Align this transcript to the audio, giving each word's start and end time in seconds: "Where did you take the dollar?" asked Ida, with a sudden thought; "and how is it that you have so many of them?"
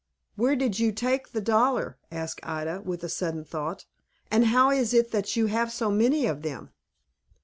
"Where 0.35 0.55
did 0.55 0.79
you 0.79 0.91
take 0.91 1.27
the 1.29 1.41
dollar?" 1.41 1.95
asked 2.11 2.39
Ida, 2.41 2.81
with 2.83 3.03
a 3.03 3.07
sudden 3.07 3.45
thought; 3.45 3.85
"and 4.31 4.45
how 4.47 4.71
is 4.71 4.95
it 4.95 5.11
that 5.11 5.35
you 5.35 5.45
have 5.45 5.71
so 5.71 5.91
many 5.91 6.25
of 6.25 6.41
them?" 6.41 6.71